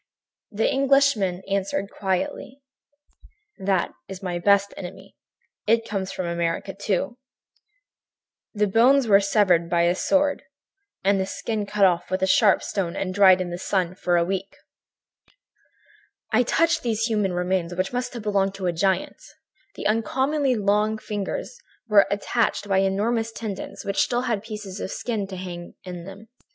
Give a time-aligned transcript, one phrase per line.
[0.49, 2.59] "The Englishman answered quietly:
[3.59, 5.15] "'That is my best enemy.
[5.67, 7.19] It comes from America, too.
[8.51, 10.41] The bones were severed by a sword
[11.03, 14.17] and the skin cut off with a sharp stone and dried in the sun for
[14.17, 14.57] a week.'
[16.33, 19.21] "I touched these human remains, which must have belonged to a giant.
[19.75, 25.27] The uncommonly long fingers were attached by enormous tendons which still had pieces of skin
[25.29, 26.27] hanging to them in places.